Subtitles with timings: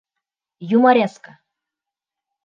[0.77, 1.31] Юмореска